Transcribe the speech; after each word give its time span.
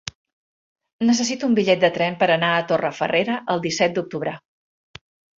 Necessito 1.09 1.49
un 1.49 1.57
bitllet 1.59 1.83
de 1.83 1.91
tren 1.97 2.17
per 2.23 2.29
anar 2.35 2.49
a 2.53 2.63
Torrefarrera 2.71 3.35
el 3.57 3.61
disset 3.67 3.95
d'octubre. 3.99 4.33